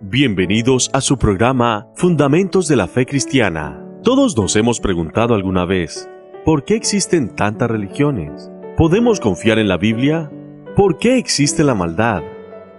[0.00, 3.84] Bienvenidos a su programa Fundamentos de la Fe Cristiana.
[4.04, 6.08] Todos nos hemos preguntado alguna vez,
[6.44, 8.48] ¿por qué existen tantas religiones?
[8.76, 10.30] ¿Podemos confiar en la Biblia?
[10.76, 12.22] ¿Por qué existe la maldad?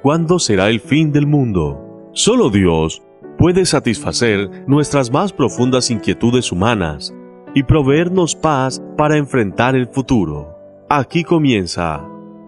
[0.01, 2.09] ¿Cuándo será el fin del mundo?
[2.13, 3.03] Solo Dios
[3.37, 7.13] puede satisfacer nuestras más profundas inquietudes humanas
[7.53, 10.55] y proveernos paz para enfrentar el futuro.
[10.87, 12.01] Aquí comienza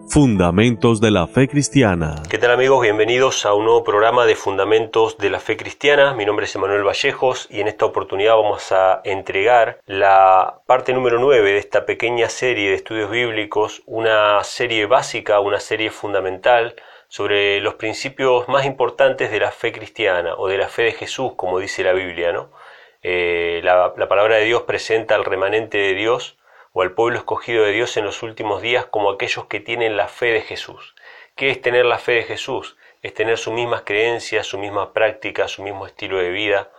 [0.08, 2.22] Fundamentos de la Fe Cristiana.
[2.28, 2.82] ¿Qué tal amigos?
[2.82, 6.12] Bienvenidos a un nuevo programa de Fundamentos de la Fe Cristiana.
[6.14, 11.18] Mi nombre es Emanuel Vallejos y en esta oportunidad vamos a entregar la parte número
[11.18, 16.74] 9 de esta pequeña serie de estudios bíblicos, una serie básica, una serie fundamental
[17.08, 21.32] sobre los principios más importantes de la fe cristiana o de la fe de Jesús,
[21.36, 22.50] como dice la Biblia, ¿no?
[23.02, 26.36] Eh, la, la palabra de Dios presenta al remanente de Dios
[26.72, 30.08] o al pueblo escogido de Dios en los últimos días como aquellos que tienen la
[30.08, 30.94] fe de Jesús.
[31.36, 32.76] ¿Qué es tener la fe de Jesús?
[33.02, 36.70] Es tener sus mismas creencias, su misma práctica, su mismo estilo de vida,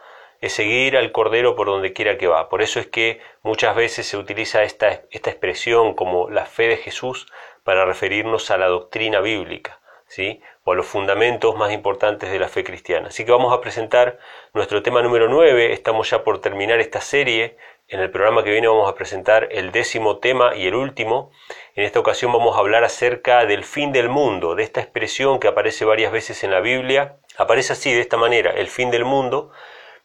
[0.43, 2.49] es seguir al Cordero por donde quiera que va.
[2.49, 6.77] Por eso es que muchas veces se utiliza esta, esta expresión como la fe de
[6.77, 7.31] Jesús
[7.63, 10.41] para referirnos a la doctrina bíblica, ¿sí?
[10.65, 13.07] o a los fundamentos más importantes de la fe cristiana.
[13.07, 14.19] Así que vamos a presentar
[14.53, 18.67] nuestro tema número 9, estamos ya por terminar esta serie en el programa que viene
[18.67, 21.31] vamos a presentar el décimo tema y el último.
[21.75, 25.47] En esta ocasión vamos a hablar acerca del fin del mundo, de esta expresión que
[25.47, 27.17] aparece varias veces en la Biblia.
[27.37, 29.51] Aparece así, de esta manera, el fin del mundo,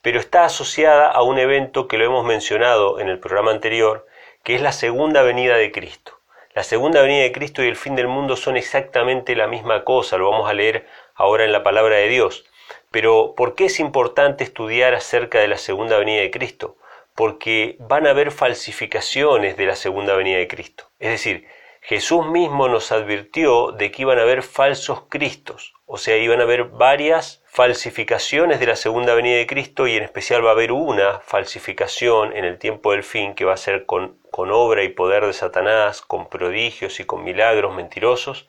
[0.02, 4.06] pero está asociada a un evento que lo hemos mencionado en el programa anterior,
[4.42, 6.18] que es la segunda venida de Cristo.
[6.54, 10.18] La segunda venida de Cristo y el fin del mundo son exactamente la misma cosa,
[10.18, 12.44] lo vamos a leer ahora en la palabra de Dios.
[12.90, 16.76] Pero, ¿por qué es importante estudiar acerca de la segunda venida de Cristo?
[17.18, 20.84] Porque van a haber falsificaciones de la segunda venida de Cristo.
[21.00, 21.48] Es decir,
[21.80, 26.44] Jesús mismo nos advirtió de que iban a haber falsos Cristos, o sea, iban a
[26.44, 30.70] haber varias falsificaciones de la segunda venida de Cristo y en especial va a haber
[30.70, 34.88] una falsificación en el tiempo del fin que va a ser con, con obra y
[34.90, 38.48] poder de Satanás, con prodigios y con milagros mentirosos.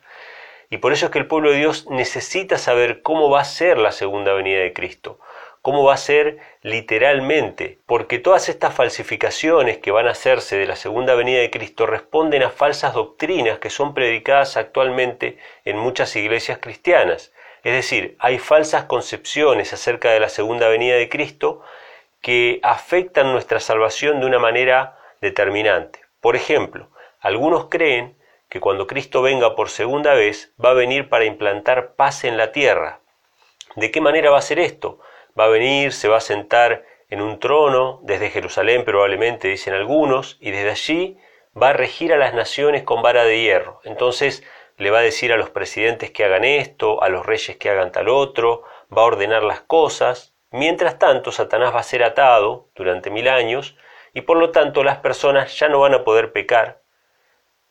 [0.70, 3.78] Y por eso es que el pueblo de Dios necesita saber cómo va a ser
[3.78, 5.18] la segunda venida de Cristo
[5.62, 10.76] cómo va a ser literalmente, porque todas estas falsificaciones que van a hacerse de la
[10.76, 16.58] segunda venida de Cristo responden a falsas doctrinas que son predicadas actualmente en muchas iglesias
[16.60, 17.32] cristianas.
[17.62, 21.62] Es decir, hay falsas concepciones acerca de la segunda venida de Cristo
[22.22, 26.00] que afectan nuestra salvación de una manera determinante.
[26.20, 26.88] Por ejemplo,
[27.20, 28.16] algunos creen
[28.48, 32.50] que cuando Cristo venga por segunda vez va a venir para implantar paz en la
[32.52, 33.00] tierra.
[33.76, 35.00] ¿De qué manera va a ser esto?
[35.40, 40.36] Va a venir, se va a sentar en un trono desde Jerusalén probablemente, dicen algunos,
[40.40, 41.18] y desde allí
[41.60, 43.80] va a regir a las naciones con vara de hierro.
[43.84, 44.44] Entonces
[44.76, 47.90] le va a decir a los presidentes que hagan esto, a los reyes que hagan
[47.90, 48.64] tal otro,
[48.96, 50.34] va a ordenar las cosas.
[50.50, 53.76] Mientras tanto, Satanás va a ser atado durante mil años
[54.12, 56.82] y por lo tanto las personas ya no van a poder pecar,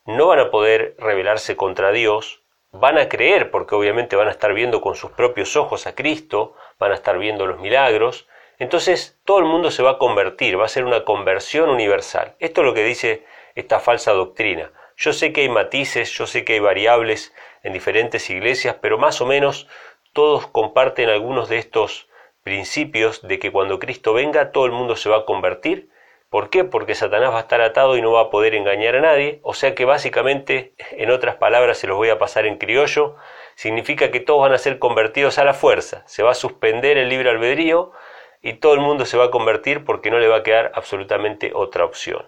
[0.06, 2.42] no van a poder rebelarse contra Dios,
[2.72, 6.54] van a creer porque obviamente van a estar viendo con sus propios ojos a Cristo,
[6.80, 8.26] van a estar viendo los milagros,
[8.58, 12.34] entonces todo el mundo se va a convertir, va a ser una conversión universal.
[12.40, 13.24] Esto es lo que dice
[13.54, 14.72] esta falsa doctrina.
[14.96, 17.32] Yo sé que hay matices, yo sé que hay variables
[17.62, 19.68] en diferentes iglesias, pero más o menos
[20.12, 22.08] todos comparten algunos de estos
[22.42, 25.88] principios de que cuando Cristo venga todo el mundo se va a convertir.
[26.28, 26.64] ¿Por qué?
[26.64, 29.40] Porque Satanás va a estar atado y no va a poder engañar a nadie.
[29.42, 33.16] O sea que básicamente, en otras palabras, se los voy a pasar en criollo,
[33.60, 37.10] significa que todos van a ser convertidos a la fuerza, se va a suspender el
[37.10, 37.92] libre albedrío
[38.40, 41.52] y todo el mundo se va a convertir porque no le va a quedar absolutamente
[41.54, 42.26] otra opción.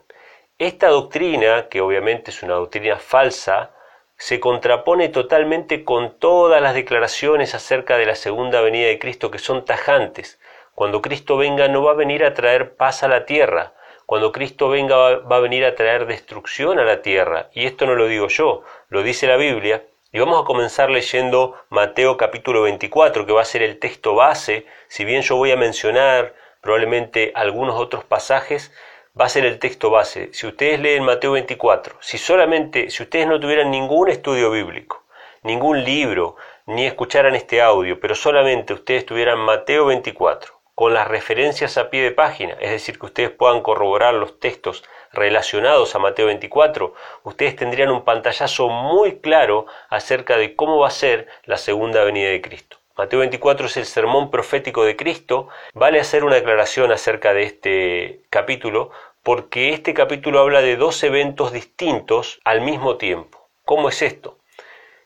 [0.58, 3.70] Esta doctrina, que obviamente es una doctrina falsa,
[4.18, 9.38] se contrapone totalmente con todas las declaraciones acerca de la segunda venida de Cristo que
[9.38, 10.38] son tajantes.
[10.74, 13.72] Cuando Cristo venga no va a venir a traer paz a la tierra,
[14.04, 17.48] cuando Cristo venga va a venir a traer destrucción a la tierra.
[17.54, 21.54] Y esto no lo digo yo, lo dice la Biblia, y vamos a comenzar leyendo
[21.70, 24.66] Mateo capítulo 24, que va a ser el texto base.
[24.88, 28.74] Si bien yo voy a mencionar probablemente algunos otros pasajes,
[29.18, 30.28] va a ser el texto base.
[30.34, 35.02] Si ustedes leen Mateo 24, si solamente, si ustedes no tuvieran ningún estudio bíblico,
[35.44, 36.36] ningún libro,
[36.66, 42.02] ni escucharan este audio, pero solamente ustedes tuvieran Mateo 24, con las referencias a pie
[42.02, 46.94] de página, es decir, que ustedes puedan corroborar los textos relacionados a Mateo 24,
[47.24, 52.30] ustedes tendrían un pantallazo muy claro acerca de cómo va a ser la segunda venida
[52.30, 52.78] de Cristo.
[52.96, 55.48] Mateo 24 es el sermón profético de Cristo.
[55.72, 58.90] Vale hacer una aclaración acerca de este capítulo
[59.22, 63.48] porque este capítulo habla de dos eventos distintos al mismo tiempo.
[63.64, 64.38] ¿Cómo es esto?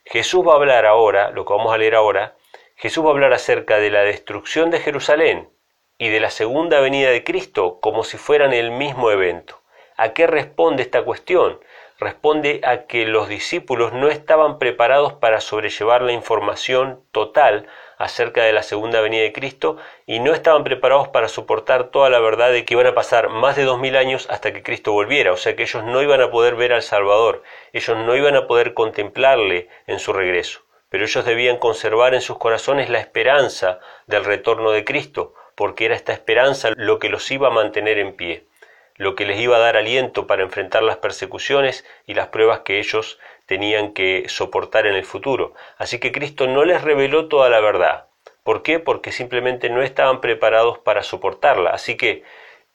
[0.05, 2.35] Jesús va a hablar ahora, lo que vamos a leer ahora,
[2.75, 5.49] Jesús va a hablar acerca de la destrucción de Jerusalén
[5.97, 9.61] y de la segunda venida de Cristo como si fueran el mismo evento.
[9.99, 11.59] ¿A qué responde esta cuestión?
[11.97, 17.65] Responde a que los discípulos no estaban preparados para sobrellevar la información total
[17.97, 22.19] acerca de la segunda venida de Cristo y no estaban preparados para soportar toda la
[22.19, 25.31] verdad de que iban a pasar más de dos mil años hasta que Cristo volviera,
[25.31, 27.41] o sea que ellos no iban a poder ver al Salvador,
[27.73, 32.37] ellos no iban a poder contemplarle en su regreso, pero ellos debían conservar en sus
[32.37, 37.47] corazones la esperanza del retorno de Cristo, porque era esta esperanza lo que los iba
[37.47, 38.45] a mantener en pie,
[38.97, 42.79] lo que les iba a dar aliento para enfrentar las persecuciones y las pruebas que
[42.79, 45.53] ellos tenían que soportar en el futuro.
[45.77, 48.07] Así que Cristo no les reveló toda la verdad.
[48.43, 48.79] ¿Por qué?
[48.79, 51.71] Porque simplemente no estaban preparados para soportarla.
[51.71, 52.23] Así que,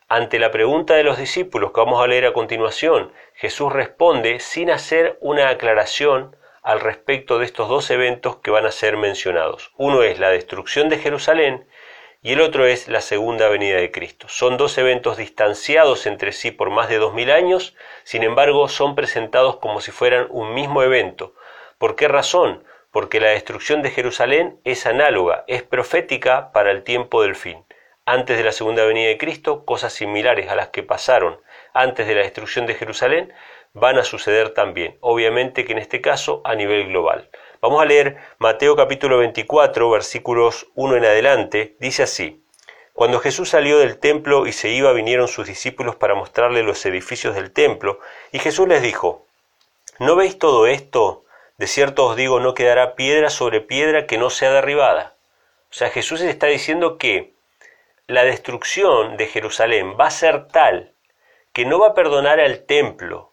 [0.08, 4.70] ante la pregunta de los discípulos que vamos a leer a continuación, Jesús responde sin
[4.70, 9.72] hacer una aclaración al respecto de estos dos eventos que van a ser mencionados.
[9.76, 11.66] Uno es la destrucción de Jerusalén
[12.22, 14.28] y el otro es la segunda venida de Cristo.
[14.28, 17.74] Son dos eventos distanciados entre sí por más de dos mil años,
[18.04, 21.34] sin embargo son presentados como si fueran un mismo evento.
[21.78, 22.62] ¿Por qué razón?
[22.92, 27.64] Porque la destrucción de Jerusalén es análoga, es profética para el tiempo del fin.
[28.06, 31.40] Antes de la segunda venida de Cristo, cosas similares a las que pasaron
[31.74, 33.32] antes de la destrucción de Jerusalén
[33.72, 37.30] van a suceder también, obviamente que en este caso a nivel global.
[37.62, 41.76] Vamos a leer Mateo capítulo 24, versículos 1 en adelante.
[41.78, 42.44] Dice así,
[42.92, 47.36] Cuando Jesús salió del templo y se iba, vinieron sus discípulos para mostrarle los edificios
[47.36, 48.00] del templo,
[48.32, 49.28] y Jesús les dijo,
[50.00, 51.24] ¿No veis todo esto?
[51.56, 55.14] De cierto os digo, no quedará piedra sobre piedra que no sea derribada.
[55.70, 57.32] O sea, Jesús está diciendo que
[58.08, 60.94] la destrucción de Jerusalén va a ser tal
[61.52, 63.32] que no va a perdonar al templo,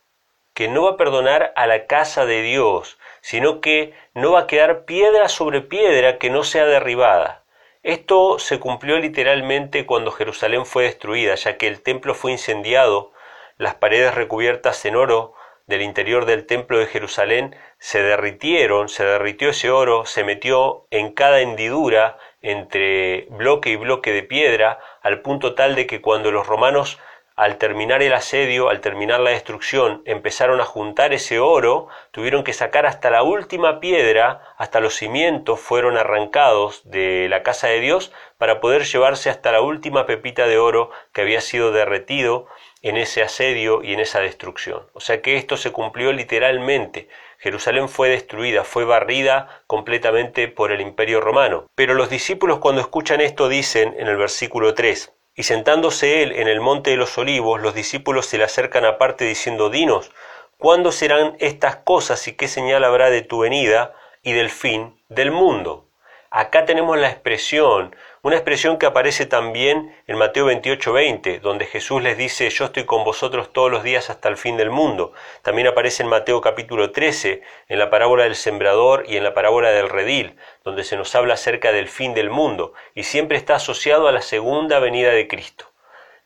[0.53, 4.47] que no va a perdonar a la casa de Dios, sino que no va a
[4.47, 7.43] quedar piedra sobre piedra que no sea derribada.
[7.83, 13.13] Esto se cumplió literalmente cuando Jerusalén fue destruida, ya que el templo fue incendiado,
[13.57, 15.33] las paredes recubiertas en oro
[15.65, 21.11] del interior del templo de Jerusalén se derritieron, se derritió ese oro, se metió en
[21.13, 26.47] cada hendidura entre bloque y bloque de piedra, al punto tal de que cuando los
[26.47, 26.99] romanos
[27.39, 32.51] al terminar el asedio, al terminar la destrucción, empezaron a juntar ese oro, tuvieron que
[32.51, 38.11] sacar hasta la última piedra, hasta los cimientos fueron arrancados de la casa de Dios
[38.37, 42.47] para poder llevarse hasta la última pepita de oro que había sido derretido
[42.81, 44.87] en ese asedio y en esa destrucción.
[44.91, 47.07] O sea que esto se cumplió literalmente.
[47.37, 51.67] Jerusalén fue destruida, fue barrida completamente por el imperio romano.
[51.73, 56.49] Pero los discípulos cuando escuchan esto dicen en el versículo 3, y sentándose él en
[56.49, 60.11] el monte de los olivos, los discípulos se le acercan aparte diciendo, Dinos,
[60.57, 65.31] ¿cuándo serán estas cosas y qué señal habrá de tu venida y del fin del
[65.31, 65.87] mundo?
[66.29, 72.01] Acá tenemos la expresión una expresión que aparece también en Mateo 28, 20, donde Jesús
[72.01, 75.13] les dice, yo estoy con vosotros todos los días hasta el fin del mundo.
[75.41, 79.69] También aparece en Mateo capítulo 13, en la parábola del sembrador y en la parábola
[79.69, 80.35] del redil,
[80.65, 84.21] donde se nos habla acerca del fin del mundo, y siempre está asociado a la
[84.21, 85.71] segunda venida de Cristo.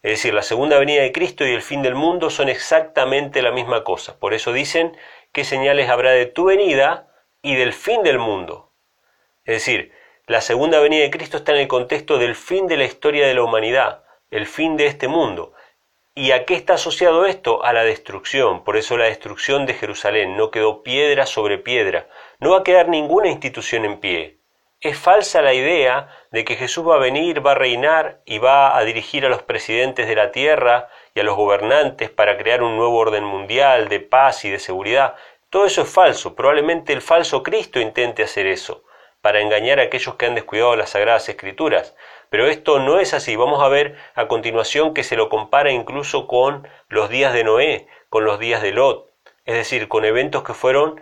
[0.01, 3.51] Es decir, la segunda venida de Cristo y el fin del mundo son exactamente la
[3.51, 4.19] misma cosa.
[4.19, 4.97] Por eso dicen,
[5.31, 7.07] ¿qué señales habrá de tu venida
[7.41, 8.73] y del fin del mundo?
[9.45, 9.93] Es decir,
[10.25, 13.33] la segunda venida de Cristo está en el contexto del fin de la historia de
[13.33, 15.51] la humanidad, el fin de este mundo.
[16.15, 17.65] ¿Y a qué está asociado esto?
[17.65, 18.63] A la destrucción.
[18.63, 20.37] Por eso la destrucción de Jerusalén.
[20.37, 22.07] No quedó piedra sobre piedra.
[22.39, 24.37] No va a quedar ninguna institución en pie.
[24.79, 28.77] Es falsa la idea de que Jesús va a venir, va a reinar y va
[28.77, 32.77] a dirigir a los presidentes de la tierra y a los gobernantes para crear un
[32.77, 35.15] nuevo orden mundial de paz y de seguridad.
[35.49, 36.33] Todo eso es falso.
[36.33, 38.85] Probablemente el falso Cristo intente hacer eso
[39.23, 41.95] para engañar a aquellos que han descuidado las sagradas escrituras.
[42.29, 43.37] Pero esto no es así.
[43.37, 47.87] Vamos a ver a continuación que se lo compara incluso con los días de Noé,
[48.09, 49.09] con los días de Lot,
[49.45, 50.99] es decir, con eventos que fueron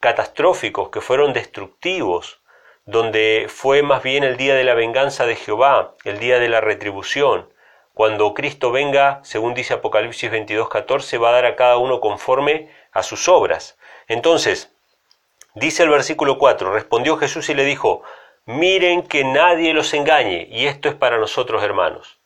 [0.00, 2.40] catastróficos, que fueron destructivos,
[2.84, 6.60] donde fue más bien el día de la venganza de Jehová, el día de la
[6.60, 7.48] retribución.
[7.94, 13.04] Cuando Cristo venga, según dice Apocalipsis 22:14, va a dar a cada uno conforme a
[13.04, 13.78] sus obras.
[14.08, 14.75] Entonces,
[15.56, 18.02] Dice el versículo 4, respondió Jesús y le dijo,
[18.44, 22.20] miren que nadie los engañe, y esto es para nosotros hermanos,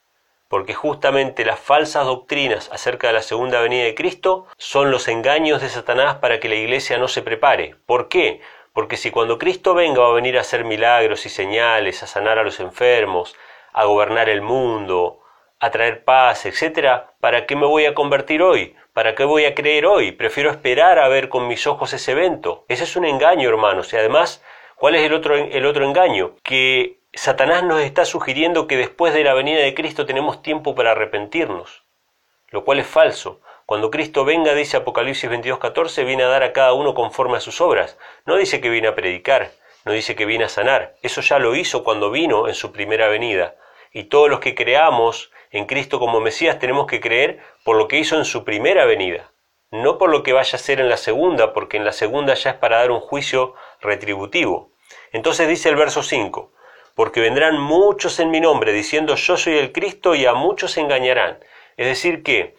[0.49, 5.63] porque justamente las falsas doctrinas acerca de la segunda venida de Cristo son los engaños
[5.63, 7.77] de Satanás para que la iglesia no se prepare.
[7.87, 8.41] ¿Por qué?
[8.73, 12.41] Porque si cuando Cristo venga va a venir a hacer milagros y señales, a sanar
[12.41, 13.37] a los enfermos,
[13.73, 15.21] a gobernar el mundo,
[15.61, 18.75] a traer paz, etc., ¿para qué me voy a convertir hoy?
[18.93, 20.13] ¿Para qué voy a creer hoy?
[20.13, 22.65] Prefiero esperar a ver con mis ojos ese evento.
[22.69, 23.93] Ese es un engaño, hermanos.
[23.93, 24.43] Y además,
[24.81, 26.37] ¿Cuál es el otro, el otro engaño?
[26.43, 30.93] Que Satanás nos está sugiriendo que después de la venida de Cristo tenemos tiempo para
[30.93, 31.83] arrepentirnos,
[32.49, 33.43] lo cual es falso.
[33.67, 37.61] Cuando Cristo venga, dice Apocalipsis 22:14, viene a dar a cada uno conforme a sus
[37.61, 37.99] obras.
[38.25, 39.51] No dice que viene a predicar,
[39.85, 40.95] no dice que viene a sanar.
[41.03, 43.57] Eso ya lo hizo cuando vino en su primera venida.
[43.93, 47.99] Y todos los que creamos en Cristo como Mesías tenemos que creer por lo que
[47.99, 49.33] hizo en su primera venida,
[49.71, 52.51] no por lo que vaya a hacer en la segunda, porque en la segunda ya
[52.51, 54.73] es para dar un juicio retributivo.
[55.13, 56.53] Entonces dice el verso 5,
[56.95, 61.39] porque vendrán muchos en mi nombre diciendo yo soy el Cristo y a muchos engañarán.
[61.77, 62.57] Es decir que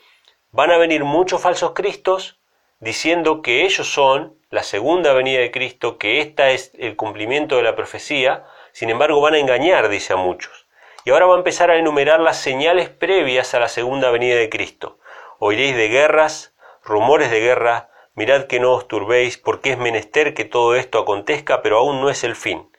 [0.54, 2.42] Van a venir muchos falsos cristos
[2.82, 7.64] diciendo que ellos son la segunda venida de Cristo, que esta es el cumplimiento de
[7.64, 8.44] la profecía,
[8.74, 10.61] sin embargo van a engañar, dice a muchos.
[11.04, 14.50] Y ahora va a empezar a enumerar las señales previas a la segunda venida de
[14.50, 15.00] Cristo.
[15.40, 16.54] Oiréis de guerras,
[16.84, 21.62] rumores de guerra, mirad que no os turbéis, porque es menester que todo esto acontezca,
[21.62, 22.72] pero aún no es el fin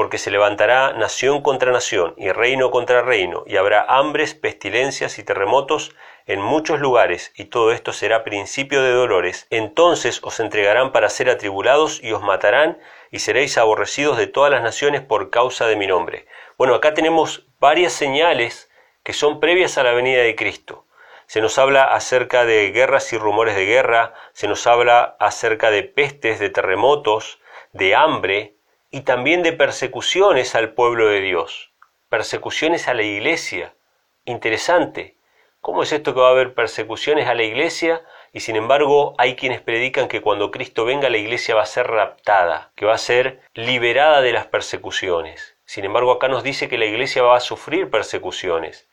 [0.00, 5.24] porque se levantará nación contra nación y reino contra reino, y habrá hambres, pestilencias y
[5.24, 5.94] terremotos
[6.26, 9.46] en muchos lugares, y todo esto será principio de dolores.
[9.50, 12.78] Entonces os entregarán para ser atribulados y os matarán,
[13.10, 16.26] y seréis aborrecidos de todas las naciones por causa de mi nombre.
[16.56, 18.70] Bueno, acá tenemos varias señales
[19.02, 20.86] que son previas a la venida de Cristo.
[21.26, 25.84] Se nos habla acerca de guerras y rumores de guerra, se nos habla acerca de
[25.84, 27.40] pestes, de terremotos,
[27.72, 28.56] de hambre,
[28.90, 31.72] y también de persecuciones al pueblo de Dios,
[32.08, 33.74] persecuciones a la iglesia.
[34.24, 35.16] Interesante.
[35.60, 39.36] ¿Cómo es esto que va a haber persecuciones a la iglesia y sin embargo hay
[39.36, 42.98] quienes predican que cuando Cristo venga la iglesia va a ser raptada, que va a
[42.98, 45.56] ser liberada de las persecuciones?
[45.64, 48.88] Sin embargo acá nos dice que la iglesia va a sufrir persecuciones.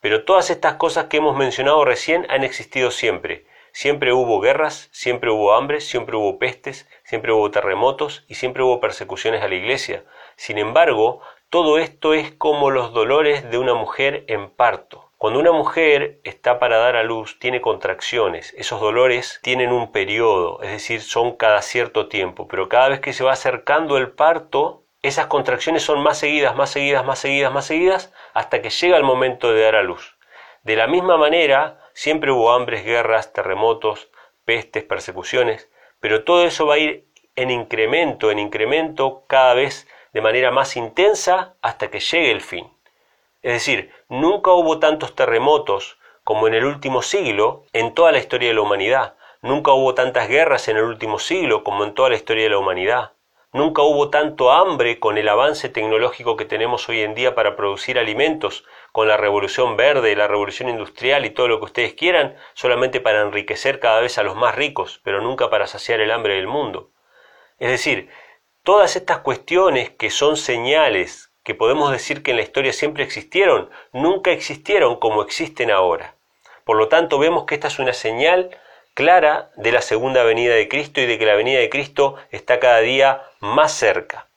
[0.00, 3.46] Pero todas estas cosas que hemos mencionado recién han existido siempre.
[3.72, 8.80] Siempre hubo guerras, siempre hubo hambre, siempre hubo pestes, siempre hubo terremotos y siempre hubo
[8.80, 10.04] persecuciones a la iglesia.
[10.36, 15.10] Sin embargo, todo esto es como los dolores de una mujer en parto.
[15.24, 18.52] Cuando una mujer está para dar a luz, tiene contracciones.
[18.58, 23.14] Esos dolores tienen un periodo, es decir, son cada cierto tiempo, pero cada vez que
[23.14, 27.64] se va acercando el parto, esas contracciones son más seguidas, más seguidas, más seguidas, más
[27.64, 30.18] seguidas, hasta que llega el momento de dar a luz.
[30.62, 34.10] De la misma manera, Siempre hubo hambres, guerras, terremotos,
[34.44, 40.20] pestes, persecuciones, pero todo eso va a ir en incremento, en incremento cada vez de
[40.20, 42.73] manera más intensa hasta que llegue el fin.
[43.44, 48.48] Es decir, nunca hubo tantos terremotos como en el último siglo en toda la historia
[48.48, 49.16] de la humanidad.
[49.42, 52.56] Nunca hubo tantas guerras en el último siglo como en toda la historia de la
[52.56, 53.12] humanidad.
[53.52, 57.98] Nunca hubo tanto hambre con el avance tecnológico que tenemos hoy en día para producir
[57.98, 63.02] alimentos, con la revolución verde, la revolución industrial y todo lo que ustedes quieran, solamente
[63.02, 66.46] para enriquecer cada vez a los más ricos, pero nunca para saciar el hambre del
[66.46, 66.92] mundo.
[67.58, 68.08] Es decir,
[68.62, 73.70] todas estas cuestiones que son señales que podemos decir que en la historia siempre existieron,
[73.92, 76.14] nunca existieron como existen ahora.
[76.64, 78.58] Por lo tanto, vemos que esta es una señal
[78.94, 82.58] clara de la segunda venida de Cristo y de que la venida de Cristo está
[82.60, 84.28] cada día más cerca.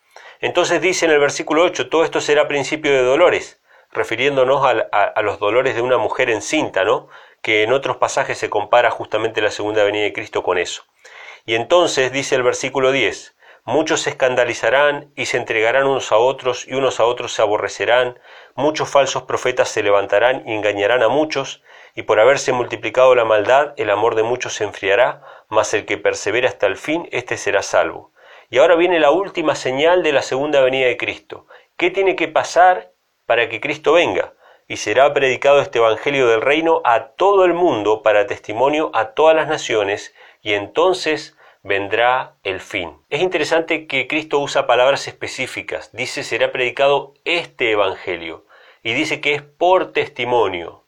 [0.41, 3.61] Entonces dice en el versículo 8, todo esto será principio de dolores,
[3.91, 7.07] refiriéndonos a, los dolores de una mujer encinta, ¿no?
[7.41, 10.83] que en otros pasajes se compara justamente la segunda venida de Cristo con eso.
[11.45, 13.36] Y entonces dice el versículo 10,
[13.67, 18.17] muchos se escandalizarán y se entregarán unos a otros y unos a otros se aborrecerán,
[18.55, 21.61] muchos falsos profetas se levantarán y engañarán a muchos,
[21.93, 25.97] y por haberse multiplicado la maldad, el amor de muchos se enfriará, mas el que
[25.97, 28.13] persevera hasta el fin, éste será salvo.
[28.49, 31.47] Y ahora viene la última señal de la segunda venida de Cristo.
[31.75, 32.93] ¿Qué tiene que pasar
[33.25, 34.33] para que Cristo venga?
[34.69, 39.35] Y será predicado este Evangelio del Reino a todo el mundo para testimonio a todas
[39.35, 41.36] las naciones, y entonces
[41.67, 42.97] vendrá el fin.
[43.09, 45.91] Es interesante que Cristo usa palabras específicas.
[45.91, 48.45] Dice será predicado este Evangelio.
[48.83, 50.85] Y dice que es por testimonio.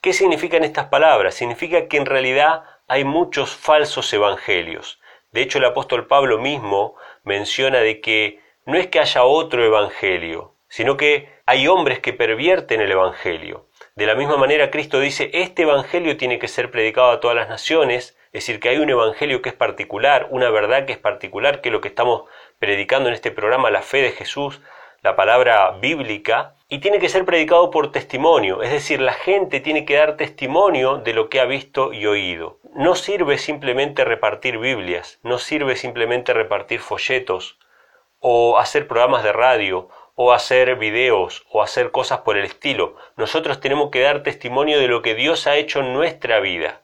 [0.00, 1.34] ¿Qué significan estas palabras?
[1.34, 5.00] Significa que en realidad hay muchos falsos evangelios.
[5.32, 6.94] De hecho, el apóstol Pablo mismo
[7.24, 12.80] menciona de que no es que haya otro evangelio, sino que hay hombres que pervierten
[12.80, 13.66] el evangelio.
[13.96, 17.48] De la misma manera, Cristo dice, este evangelio tiene que ser predicado a todas las
[17.48, 21.62] naciones, es decir, que hay un evangelio que es particular, una verdad que es particular,
[21.62, 22.24] que es lo que estamos
[22.58, 24.60] predicando en este programa, la fe de Jesús,
[25.00, 29.86] la palabra bíblica, y tiene que ser predicado por testimonio, es decir, la gente tiene
[29.86, 32.58] que dar testimonio de lo que ha visto y oído.
[32.74, 37.58] No sirve simplemente repartir Biblias, no sirve simplemente repartir folletos
[38.20, 42.96] o hacer programas de radio o hacer videos o hacer cosas por el estilo.
[43.16, 46.82] Nosotros tenemos que dar testimonio de lo que Dios ha hecho en nuestra vida.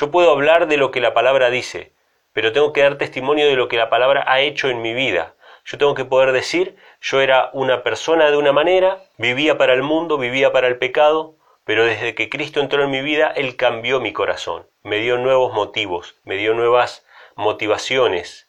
[0.00, 1.92] Yo puedo hablar de lo que la palabra dice,
[2.32, 5.34] pero tengo que dar testimonio de lo que la palabra ha hecho en mi vida.
[5.64, 9.82] Yo tengo que poder decir, yo era una persona de una manera, vivía para el
[9.82, 13.98] mundo, vivía para el pecado, pero desde que Cristo entró en mi vida, Él cambió
[13.98, 18.48] mi corazón, me dio nuevos motivos, me dio nuevas motivaciones,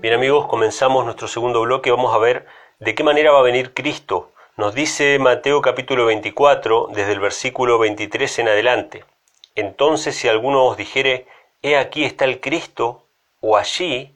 [0.00, 1.90] Bien amigos, comenzamos nuestro segundo bloque.
[1.90, 2.46] Vamos a ver
[2.78, 4.32] de qué manera va a venir Cristo.
[4.56, 9.04] Nos dice Mateo capítulo 24, desde el versículo 23 en adelante.
[9.56, 11.26] Entonces si alguno os dijere,
[11.60, 13.04] he aquí está el Cristo,
[13.42, 14.14] o allí,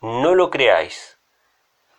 [0.00, 1.18] no lo creáis.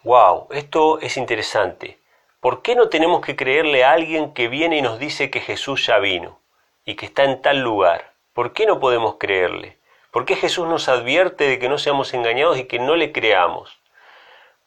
[0.01, 1.99] Wow, esto es interesante.
[2.39, 5.85] ¿Por qué no tenemos que creerle a alguien que viene y nos dice que Jesús
[5.85, 6.39] ya vino
[6.85, 8.13] y que está en tal lugar?
[8.33, 9.77] ¿Por qué no podemos creerle?
[10.11, 13.79] ¿Por qué Jesús nos advierte de que no seamos engañados y que no le creamos?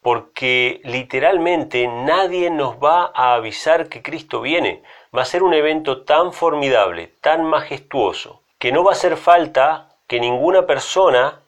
[0.01, 4.81] Porque literalmente nadie nos va a avisar que Cristo viene.
[5.15, 9.89] Va a ser un evento tan formidable, tan majestuoso, que no va a hacer falta
[10.07, 11.41] que ninguna persona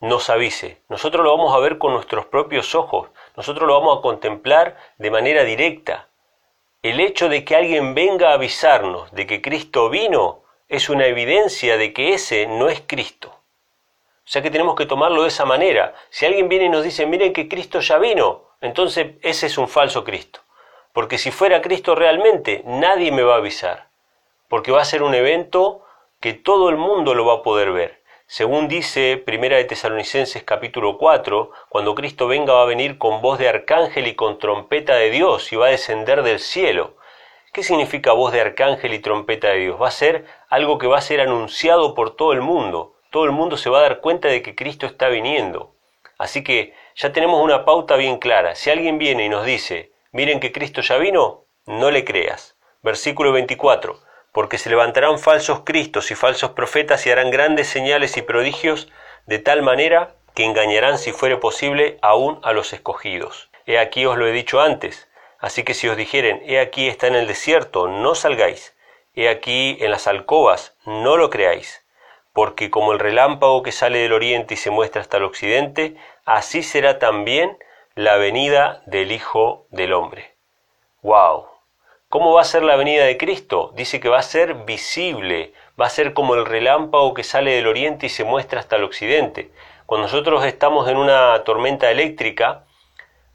[0.00, 0.78] nos avise.
[0.90, 5.10] Nosotros lo vamos a ver con nuestros propios ojos, nosotros lo vamos a contemplar de
[5.10, 6.08] manera directa.
[6.82, 11.76] El hecho de que alguien venga a avisarnos de que Cristo vino es una evidencia
[11.76, 13.28] de que ese no es Cristo.
[13.30, 15.94] O sea que tenemos que tomarlo de esa manera.
[16.10, 19.68] Si alguien viene y nos dice, miren que Cristo ya vino, entonces ese es un
[19.68, 20.40] falso Cristo.
[20.92, 23.88] Porque si fuera Cristo realmente, nadie me va a avisar.
[24.48, 25.84] Porque va a ser un evento
[26.20, 28.02] que todo el mundo lo va a poder ver.
[28.26, 33.38] Según dice Primera de Tesalonicenses capítulo 4, cuando Cristo venga va a venir con voz
[33.38, 36.97] de arcángel y con trompeta de Dios y va a descender del cielo.
[37.52, 39.80] ¿Qué significa voz de arcángel y trompeta de Dios?
[39.80, 42.94] Va a ser algo que va a ser anunciado por todo el mundo.
[43.10, 45.74] Todo el mundo se va a dar cuenta de que Cristo está viniendo.
[46.18, 48.54] Así que ya tenemos una pauta bien clara.
[48.54, 52.56] Si alguien viene y nos dice, miren que Cristo ya vino, no le creas.
[52.82, 53.98] Versículo 24.
[54.32, 58.92] Porque se levantarán falsos cristos y falsos profetas y harán grandes señales y prodigios
[59.26, 63.50] de tal manera que engañarán si fuere posible aún a los escogidos.
[63.64, 65.07] He aquí os lo he dicho antes.
[65.38, 68.74] Así que si os dijeren, he aquí está en el desierto, no salgáis
[69.18, 71.84] he aquí en las alcobas, no lo creáis,
[72.32, 76.62] porque como el relámpago que sale del oriente y se muestra hasta el occidente, así
[76.62, 77.58] será también
[77.96, 80.36] la venida del Hijo del Hombre.
[81.02, 81.46] ¡Wow!
[82.08, 83.72] ¿Cómo va a ser la venida de Cristo?
[83.74, 87.66] Dice que va a ser visible, va a ser como el relámpago que sale del
[87.66, 89.50] oriente y se muestra hasta el occidente.
[89.84, 92.66] Cuando nosotros estamos en una tormenta eléctrica,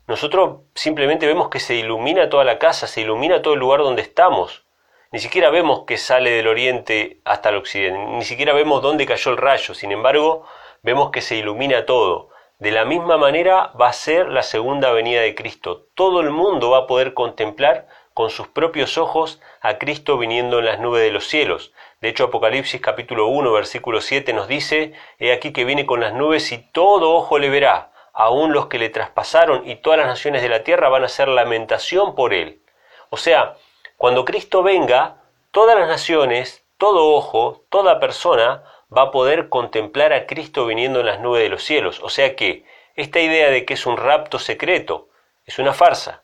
[0.08, 4.02] nosotros simplemente vemos que se ilumina toda la casa, se ilumina todo el lugar donde
[4.02, 4.66] estamos.
[5.12, 9.32] Ni siquiera vemos que sale del oriente hasta el occidente, ni siquiera vemos dónde cayó
[9.32, 10.46] el rayo, sin embargo,
[10.82, 12.30] vemos que se ilumina todo.
[12.60, 15.88] De la misma manera va a ser la segunda venida de Cristo.
[15.96, 20.66] Todo el mundo va a poder contemplar con sus propios ojos a Cristo viniendo en
[20.66, 21.74] las nubes de los cielos.
[22.02, 26.14] De hecho, Apocalipsis capítulo 1, versículo 7 nos dice, He aquí que viene con las
[26.14, 30.42] nubes y todo ojo le verá, aun los que le traspasaron y todas las naciones
[30.42, 32.62] de la tierra van a hacer lamentación por él.
[33.10, 33.58] O sea,
[33.98, 35.18] cuando Cristo venga,
[35.52, 38.64] todas las naciones, todo ojo, toda persona
[38.96, 42.00] va a poder contemplar a Cristo viniendo en las nubes de los cielos.
[42.04, 45.10] O sea que esta idea de que es un rapto secreto
[45.46, 46.24] es una farsa.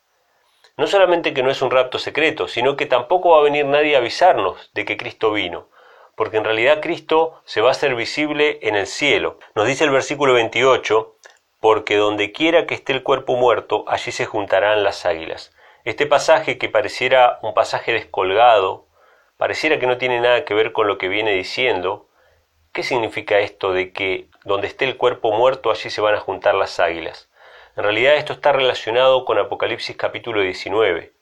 [0.78, 3.96] No solamente que no es un rapto secreto, sino que tampoco va a venir nadie
[3.96, 5.70] a avisarnos de que Cristo vino,
[6.16, 9.40] porque en realidad Cristo se va a hacer visible en el cielo.
[9.56, 11.16] Nos dice el versículo 28,
[11.60, 15.54] porque donde quiera que esté el cuerpo muerto, allí se juntarán las águilas.
[15.84, 18.88] Este pasaje que pareciera un pasaje descolgado,
[19.38, 22.08] pareciera que no tiene nada que ver con lo que viene diciendo,
[22.72, 26.56] ¿qué significa esto de que donde esté el cuerpo muerto, allí se van a juntar
[26.56, 27.30] las águilas?
[27.76, 31.14] En realidad esto está relacionado con Apocalipsis capítulo 19.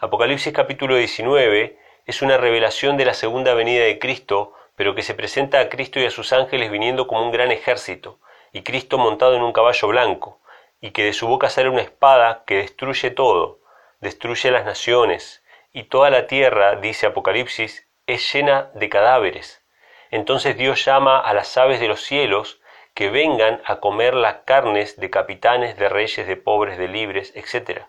[0.00, 5.14] Apocalipsis capítulo 19 es una revelación de la segunda venida de Cristo, pero que se
[5.14, 8.18] presenta a Cristo y a sus ángeles viniendo como un gran ejército,
[8.52, 10.40] y Cristo montado en un caballo blanco,
[10.80, 13.60] y que de su boca sale una espada que destruye todo,
[14.00, 19.64] destruye las naciones, y toda la tierra, dice Apocalipsis, es llena de cadáveres.
[20.10, 22.60] Entonces Dios llama a las aves de los cielos
[22.94, 27.82] que vengan a comer las carnes de capitanes, de reyes, de pobres, de libres, etc.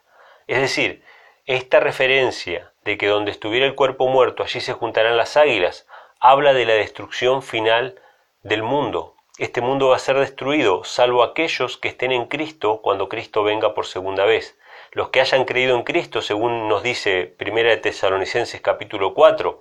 [0.48, 1.04] Es decir,
[1.46, 5.88] esta referencia de que donde estuviera el cuerpo muerto allí se juntarán las águilas,
[6.20, 8.00] habla de la destrucción final
[8.44, 9.16] del mundo.
[9.42, 13.74] Este mundo va a ser destruido, salvo aquellos que estén en Cristo cuando Cristo venga
[13.74, 14.56] por segunda vez.
[14.92, 19.60] Los que hayan creído en Cristo, según nos dice Primera de Tesalonicenses capítulo 4,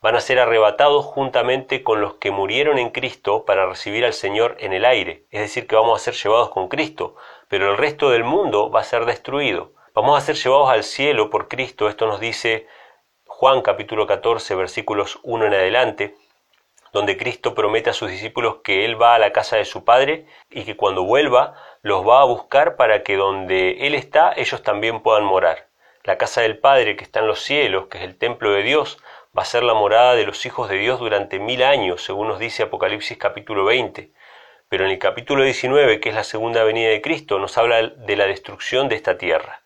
[0.00, 4.56] van a ser arrebatados juntamente con los que murieron en Cristo para recibir al Señor
[4.60, 5.26] en el aire.
[5.30, 7.14] Es decir, que vamos a ser llevados con Cristo,
[7.48, 9.72] pero el resto del mundo va a ser destruido.
[9.92, 12.66] Vamos a ser llevados al cielo por Cristo, esto nos dice
[13.26, 16.14] Juan capítulo 14 versículos 1 en adelante,
[16.98, 20.26] donde Cristo promete a sus discípulos que Él va a la casa de su Padre
[20.50, 25.00] y que cuando vuelva los va a buscar para que donde Él está ellos también
[25.00, 25.68] puedan morar.
[26.02, 28.98] La casa del Padre que está en los cielos, que es el templo de Dios,
[29.36, 32.38] va a ser la morada de los hijos de Dios durante mil años, según nos
[32.38, 34.10] dice Apocalipsis capítulo 20.
[34.68, 38.16] Pero en el capítulo 19, que es la segunda venida de Cristo, nos habla de
[38.16, 39.62] la destrucción de esta tierra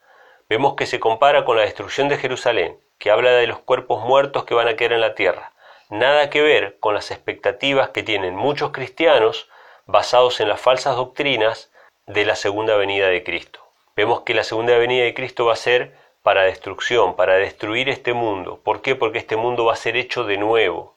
[0.53, 4.45] vemos que se compara con la destrucción de Jerusalén, que habla de los cuerpos muertos
[4.45, 5.52] que van a quedar en la tierra.
[5.93, 9.51] Nada que ver con las expectativas que tienen muchos cristianos
[9.85, 11.71] basados en las falsas doctrinas
[12.07, 13.61] de la segunda venida de Cristo.
[13.95, 18.15] Vemos que la segunda venida de Cristo va a ser para destrucción, para destruir este
[18.15, 18.59] mundo.
[18.65, 18.97] ¿Por qué?
[18.97, 20.97] Porque este mundo va a ser hecho de nuevo.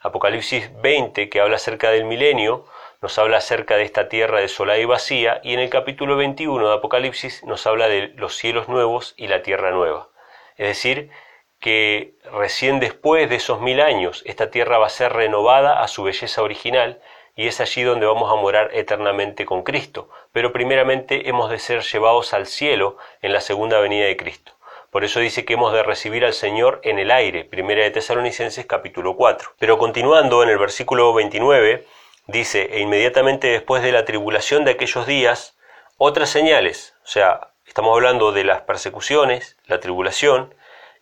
[0.00, 2.66] Apocalipsis 20, que habla acerca del milenio,
[3.02, 6.74] nos habla acerca de esta tierra desolada y vacía, y en el capítulo 21 de
[6.76, 10.06] Apocalipsis nos habla de los cielos nuevos y la tierra nueva.
[10.56, 11.10] Es decir,
[11.66, 16.04] que recién después de esos mil años esta tierra va a ser renovada a su
[16.04, 17.00] belleza original
[17.34, 20.08] y es allí donde vamos a morar eternamente con Cristo.
[20.30, 24.52] Pero primeramente hemos de ser llevados al cielo en la segunda venida de Cristo.
[24.92, 28.64] Por eso dice que hemos de recibir al Señor en el aire, primera de Tesalonicenses
[28.64, 29.54] capítulo 4.
[29.58, 31.84] Pero continuando en el versículo 29,
[32.28, 35.58] dice, e inmediatamente después de la tribulación de aquellos días,
[35.98, 40.54] otras señales, o sea, estamos hablando de las persecuciones, la tribulación,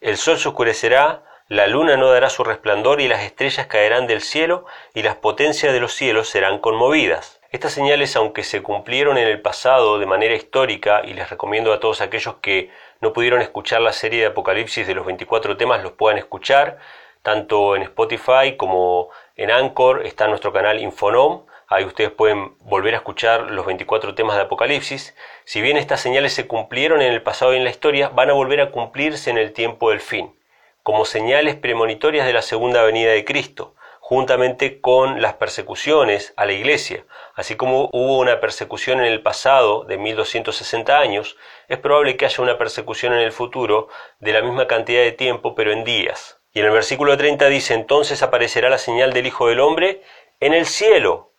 [0.04, 4.20] el sol se oscurecerá, la luna no dará su resplandor y las estrellas caerán del
[4.20, 7.40] cielo y las potencias de los cielos serán conmovidas.
[7.52, 11.80] Estas señales, aunque se cumplieron en el pasado de manera histórica, y les recomiendo a
[11.80, 15.92] todos aquellos que no pudieron escuchar la serie de Apocalipsis de los 24 temas, los
[15.92, 16.76] puedan escuchar,
[17.22, 21.46] tanto en Spotify como en Anchor está nuestro canal Infonom.
[21.74, 25.16] Ahí ustedes pueden volver a escuchar los 24 temas de Apocalipsis.
[25.44, 28.32] Si bien estas señales se cumplieron en el pasado y en la historia, van a
[28.32, 30.38] volver a cumplirse en el tiempo del fin,
[30.84, 36.52] como señales premonitorias de la segunda venida de Cristo, juntamente con las persecuciones a la
[36.52, 37.06] iglesia.
[37.34, 42.40] Así como hubo una persecución en el pasado de 1260 años, es probable que haya
[42.40, 43.88] una persecución en el futuro
[44.20, 46.38] de la misma cantidad de tiempo, pero en días.
[46.52, 50.02] Y en el versículo 30 dice, entonces aparecerá la señal del Hijo del Hombre
[50.38, 51.33] en el cielo.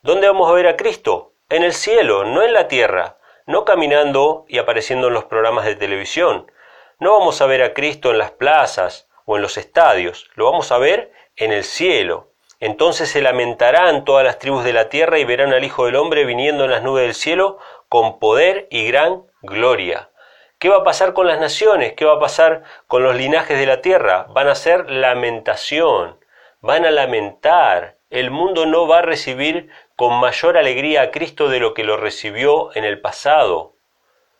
[0.00, 1.32] ¿Dónde vamos a ver a Cristo?
[1.48, 5.74] En el cielo, no en la tierra, no caminando y apareciendo en los programas de
[5.74, 6.52] televisión.
[7.00, 10.70] No vamos a ver a Cristo en las plazas o en los estadios, lo vamos
[10.70, 12.30] a ver en el cielo.
[12.60, 16.24] Entonces se lamentarán todas las tribus de la tierra y verán al Hijo del Hombre
[16.24, 17.58] viniendo en las nubes del cielo
[17.88, 20.10] con poder y gran gloria.
[20.60, 21.94] ¿Qué va a pasar con las naciones?
[21.94, 24.26] ¿Qué va a pasar con los linajes de la tierra?
[24.30, 26.20] Van a ser lamentación,
[26.60, 27.96] van a lamentar.
[28.10, 31.96] El mundo no va a recibir con mayor alegría a Cristo de lo que lo
[31.96, 33.74] recibió en el pasado.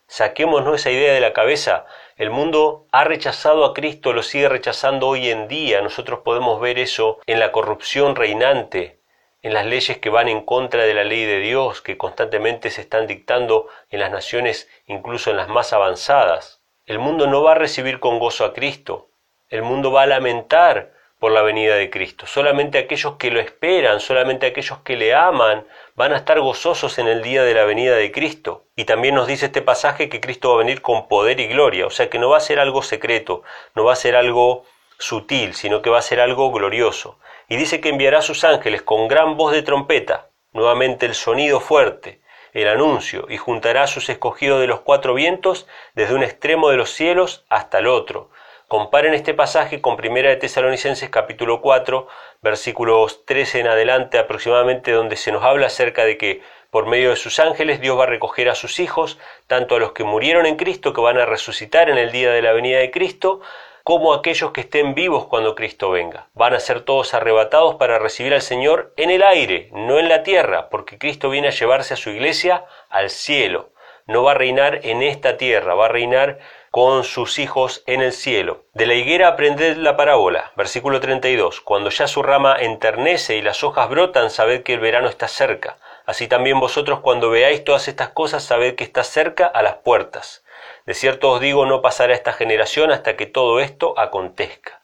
[0.06, 1.84] Saquémonos esa idea de la cabeza.
[2.16, 5.80] El mundo ha rechazado a Cristo, lo sigue rechazando hoy en día.
[5.80, 9.00] Nosotros podemos ver eso en la corrupción reinante,
[9.42, 12.82] en las leyes que van en contra de la ley de Dios, que constantemente se
[12.82, 16.60] están dictando en las naciones, incluso en las más avanzadas.
[16.86, 19.08] El mundo no va a recibir con gozo a Cristo,
[19.50, 22.26] el mundo va a lamentar por la venida de Cristo.
[22.26, 27.08] Solamente aquellos que lo esperan, solamente aquellos que le aman, van a estar gozosos en
[27.08, 28.64] el día de la venida de Cristo.
[28.76, 31.86] Y también nos dice este pasaje que Cristo va a venir con poder y gloria,
[31.86, 33.42] o sea que no va a ser algo secreto,
[33.74, 34.64] no va a ser algo
[34.98, 38.82] sutil, sino que va a ser algo glorioso y dice que enviará a sus ángeles
[38.82, 42.20] con gran voz de trompeta, nuevamente el sonido fuerte,
[42.52, 46.76] el anuncio, y juntará a sus escogidos de los cuatro vientos desde un extremo de
[46.76, 48.30] los cielos hasta el otro.
[48.68, 52.06] Comparen este pasaje con 1 de Tesalonicenses capítulo 4,
[52.42, 57.16] versículos 13 en adelante aproximadamente, donde se nos habla acerca de que por medio de
[57.16, 60.56] sus ángeles Dios va a recoger a sus hijos, tanto a los que murieron en
[60.56, 63.40] Cristo, que van a resucitar en el día de la venida de Cristo,
[63.84, 66.26] como aquellos que estén vivos cuando Cristo venga.
[66.34, 70.22] Van a ser todos arrebatados para recibir al Señor en el aire, no en la
[70.22, 73.70] tierra, porque Cristo viene a llevarse a su iglesia al cielo.
[74.04, 76.38] No va a reinar en esta tierra, va a reinar
[76.70, 78.64] con sus hijos en el cielo.
[78.74, 80.52] De la higuera aprended la parábola.
[80.56, 81.60] Versículo 32.
[81.60, 85.78] Cuando ya su rama enternece y las hojas brotan, sabed que el verano está cerca.
[86.06, 90.44] Así también vosotros cuando veáis todas estas cosas, sabed que está cerca a las puertas.
[90.86, 94.80] De cierto os digo, no pasará esta generación hasta que todo esto acontezca.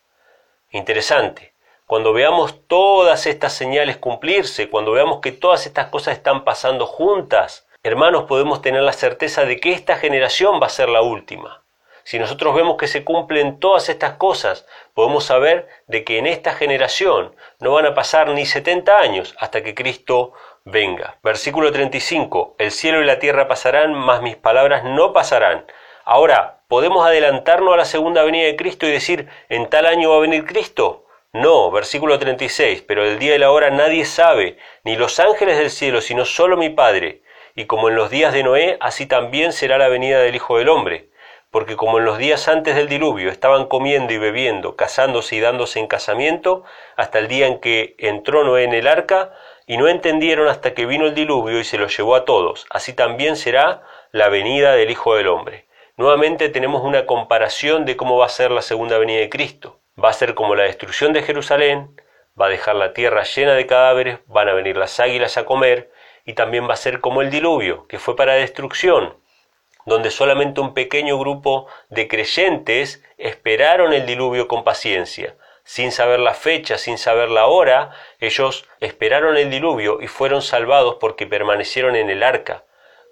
[0.70, 1.54] Interesante.
[1.86, 7.66] Cuando veamos todas estas señales cumplirse, cuando veamos que todas estas cosas están pasando juntas,
[7.82, 11.63] hermanos, podemos tener la certeza de que esta generación va a ser la última.
[12.04, 16.52] Si nosotros vemos que se cumplen todas estas cosas, podemos saber de que en esta
[16.52, 21.16] generación no van a pasar ni 70 años hasta que Cristo venga.
[21.22, 22.56] Versículo 35.
[22.58, 25.64] El cielo y la tierra pasarán, mas mis palabras no pasarán.
[26.04, 30.16] Ahora, ¿podemos adelantarnos a la segunda venida de Cristo y decir, en tal año va
[30.16, 31.06] a venir Cristo?
[31.32, 35.70] No, versículo 36, pero el día y la hora nadie sabe, ni los ángeles del
[35.70, 37.22] cielo, sino solo mi Padre.
[37.54, 40.68] Y como en los días de Noé, así también será la venida del Hijo del
[40.68, 41.08] Hombre.
[41.54, 45.78] Porque como en los días antes del diluvio estaban comiendo y bebiendo, casándose y dándose
[45.78, 46.64] en casamiento,
[46.96, 49.32] hasta el día en que entró Noé en el arca,
[49.64, 52.92] y no entendieron hasta que vino el diluvio y se los llevó a todos, así
[52.92, 55.68] también será la venida del Hijo del Hombre.
[55.96, 59.78] Nuevamente tenemos una comparación de cómo va a ser la segunda venida de Cristo.
[59.96, 61.94] Va a ser como la destrucción de Jerusalén,
[62.36, 65.92] va a dejar la tierra llena de cadáveres, van a venir las águilas a comer,
[66.24, 69.14] y también va a ser como el diluvio, que fue para destrucción,
[69.84, 75.34] donde solamente un pequeño grupo de creyentes esperaron el diluvio con paciencia.
[75.64, 80.96] Sin saber la fecha, sin saber la hora, ellos esperaron el diluvio y fueron salvados
[81.00, 82.64] porque permanecieron en el arca.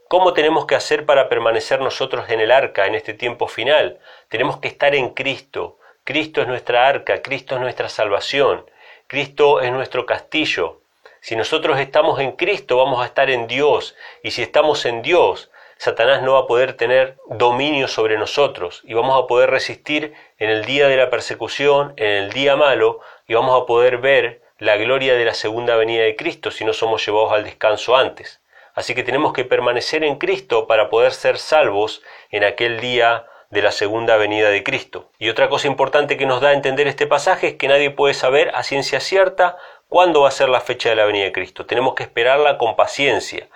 [0.08, 3.98] ¿Cómo tenemos que hacer para permanecer nosotros en el arca en este tiempo final?
[4.28, 5.78] Tenemos que estar en Cristo.
[6.04, 8.66] Cristo es nuestra arca, Cristo es nuestra salvación,
[9.06, 10.80] Cristo es nuestro castillo.
[11.20, 13.96] Si nosotros estamos en Cristo, vamos a estar en Dios.
[14.24, 15.51] Y si estamos en Dios,
[15.82, 20.48] Satanás no va a poder tener dominio sobre nosotros y vamos a poder resistir en
[20.48, 24.76] el día de la persecución, en el día malo, y vamos a poder ver la
[24.76, 28.40] gloria de la segunda venida de Cristo si no somos llevados al descanso antes.
[28.76, 33.62] Así que tenemos que permanecer en Cristo para poder ser salvos en aquel día de
[33.62, 35.10] la segunda venida de Cristo.
[35.18, 38.14] Y otra cosa importante que nos da a entender este pasaje es que nadie puede
[38.14, 39.56] saber a ciencia cierta
[39.88, 41.66] cuándo va a ser la fecha de la venida de Cristo.
[41.66, 43.48] Tenemos que esperarla con paciencia.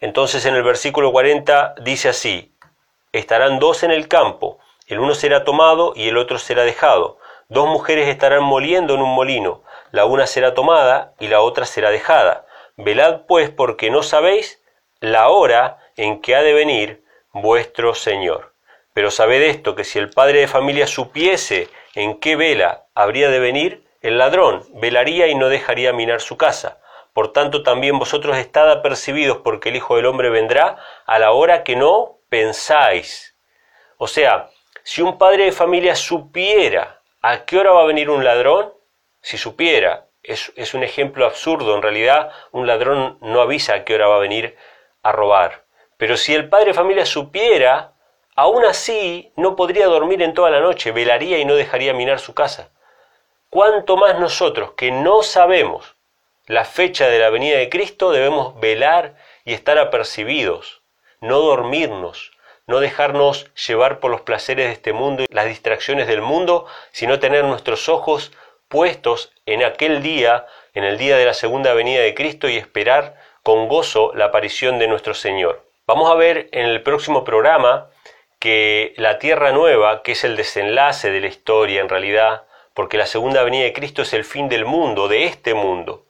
[0.00, 2.54] Entonces en el versículo 40 dice así,
[3.12, 7.18] estarán dos en el campo, el uno será tomado y el otro será dejado.
[7.48, 11.90] Dos mujeres estarán moliendo en un molino, la una será tomada y la otra será
[11.90, 12.46] dejada.
[12.76, 14.62] Velad pues porque no sabéis
[15.00, 18.54] la hora en que ha de venir vuestro Señor.
[18.92, 23.40] Pero sabed esto, que si el padre de familia supiese en qué vela habría de
[23.40, 26.78] venir, el ladrón velaría y no dejaría minar su casa.
[27.14, 31.64] Por tanto también vosotros estad apercibidos porque el Hijo del Hombre vendrá a la hora
[31.64, 33.34] que no pensáis.
[33.96, 34.50] O sea,
[34.82, 38.74] si un padre de familia supiera a qué hora va a venir un ladrón,
[39.22, 41.76] si supiera es, un ejemplo absurdo.
[41.76, 44.56] En realidad, un ladrón no avisa a qué hora va a venir
[45.02, 45.64] a robar.
[45.96, 47.92] Pero si el padre de familia supiera,
[48.34, 52.34] aún así no podría dormir en toda la noche, velaría y no dejaría minar su
[52.34, 52.70] casa.
[53.50, 55.93] Cuanto más nosotros que no sabemos
[56.46, 60.82] la fecha de la venida de Cristo debemos velar y estar apercibidos,
[61.20, 62.32] no dormirnos,
[62.66, 67.18] no dejarnos llevar por los placeres de este mundo y las distracciones del mundo, sino
[67.18, 68.32] tener nuestros ojos
[68.68, 73.16] puestos en aquel día, en el día de la segunda venida de Cristo y esperar
[73.42, 75.64] con gozo la aparición de nuestro Señor.
[75.86, 77.88] Vamos a ver en el próximo programa
[78.38, 83.06] que la tierra nueva, que es el desenlace de la historia en realidad, porque la
[83.06, 86.03] segunda venida de Cristo es el fin del mundo, de este mundo,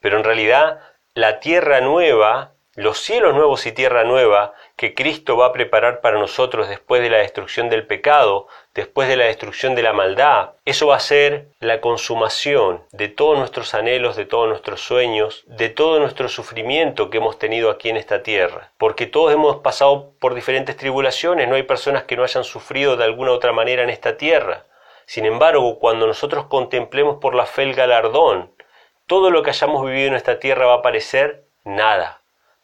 [0.00, 0.80] pero en realidad
[1.14, 6.16] la tierra nueva los cielos nuevos y tierra nueva que Cristo va a preparar para
[6.16, 10.86] nosotros después de la destrucción del pecado, después de la destrucción de la maldad, eso
[10.86, 15.98] va a ser la consumación de todos nuestros anhelos, de todos nuestros sueños, de todo
[15.98, 18.70] nuestro sufrimiento que hemos tenido aquí en esta tierra.
[18.78, 23.02] Porque todos hemos pasado por diferentes tribulaciones, no hay personas que no hayan sufrido de
[23.02, 24.66] alguna otra manera en esta tierra.
[25.04, 28.52] Sin embargo, cuando nosotros contemplemos por la fe el galardón,
[29.08, 32.18] todo lo que hayamos vivido en esta tierra va a parecer nada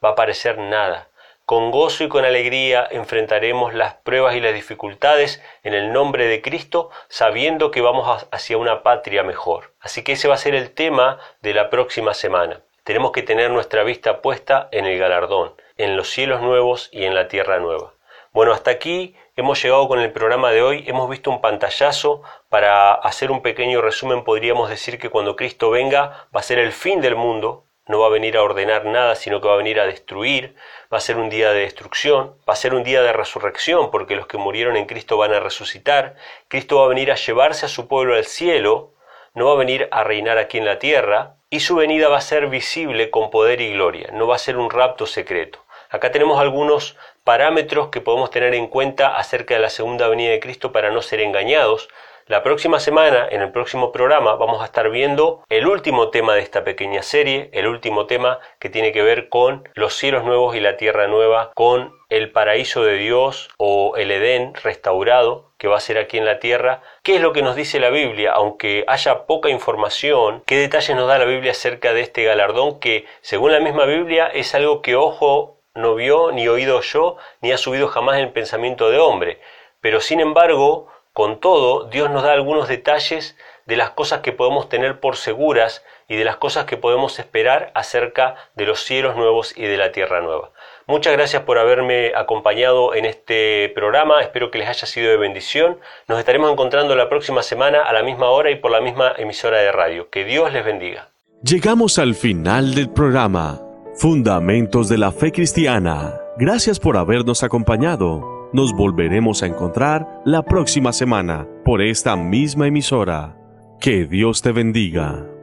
[0.04, 1.08] va a parecer nada.
[1.46, 6.40] con gozo y con alegría enfrentaremos las pruebas y las dificultades en el nombre de
[6.40, 9.72] Cristo, sabiendo que vamos hacia una patria mejor.
[9.78, 12.62] Así que ese va a ser el tema de la próxima semana.
[12.82, 17.14] Tenemos que tener nuestra vista puesta en el galardón, en los cielos nuevos y en
[17.14, 17.92] la tierra nueva.
[18.32, 20.84] Bueno, hasta aquí hemos llegado con el programa de hoy.
[20.86, 22.22] Hemos visto un pantallazo.
[22.48, 26.72] Para hacer un pequeño resumen, podríamos decir que cuando Cristo venga va a ser el
[26.72, 29.78] fin del mundo, no va a venir a ordenar nada, sino que va a venir
[29.78, 30.54] a destruir,
[30.92, 34.16] va a ser un día de destrucción, va a ser un día de resurrección, porque
[34.16, 36.14] los que murieron en Cristo van a resucitar,
[36.48, 38.94] Cristo va a venir a llevarse a su pueblo al cielo,
[39.34, 42.22] no va a venir a reinar aquí en la tierra, y su venida va a
[42.22, 45.63] ser visible con poder y gloria, no va a ser un rapto secreto.
[45.94, 50.40] Acá tenemos algunos parámetros que podemos tener en cuenta acerca de la segunda venida de
[50.40, 51.88] Cristo para no ser engañados,
[52.26, 56.40] la próxima semana, en el próximo programa, vamos a estar viendo el último tema de
[56.40, 60.60] esta pequeña serie, el último tema que tiene que ver con los cielos nuevos y
[60.60, 65.80] la tierra nueva, con el paraíso de Dios o el Edén restaurado que va a
[65.80, 66.80] ser aquí en la tierra.
[67.02, 68.32] ¿Qué es lo que nos dice la Biblia?
[68.32, 73.04] Aunque haya poca información, ¿qué detalles nos da la Biblia acerca de este galardón que,
[73.20, 77.58] según la misma Biblia, es algo que ojo no vio, ni oído yo, ni ha
[77.58, 79.40] subido jamás en el pensamiento de hombre?
[79.80, 84.68] Pero sin embargo, con todo, Dios nos da algunos detalles de las cosas que podemos
[84.68, 89.56] tener por seguras y de las cosas que podemos esperar acerca de los cielos nuevos
[89.56, 90.50] y de la tierra nueva.
[90.86, 95.78] Muchas gracias por haberme acompañado en este programa, espero que les haya sido de bendición.
[96.08, 99.58] Nos estaremos encontrando la próxima semana a la misma hora y por la misma emisora
[99.58, 100.10] de radio.
[100.10, 101.08] Que Dios les bendiga.
[101.42, 103.60] Llegamos al final del programa,
[103.96, 106.14] Fundamentos de la Fe Cristiana.
[106.36, 108.48] Gracias por habernos acompañado.
[108.52, 113.36] Nos volveremos a encontrar la próxima semana por esta misma emisora.
[113.80, 115.33] Que Dios te bendiga.